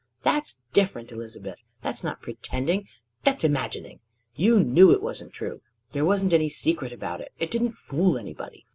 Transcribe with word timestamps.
"That's 0.23 0.57
different, 0.73 1.11
Elizabeth. 1.11 1.63
That's 1.83 2.03
not 2.03 2.23
pretending; 2.23 2.87
that's 3.21 3.43
imagining. 3.43 3.99
You 4.33 4.59
knew 4.63 4.91
it 4.91 5.03
wasn't 5.03 5.31
true: 5.31 5.61
there 5.91 6.05
wasn't 6.05 6.33
any 6.33 6.49
secret 6.49 6.91
about 6.91 7.21
it: 7.21 7.31
it 7.37 7.51
didn't 7.51 7.73
fool 7.73 8.17
anybody. 8.17 8.65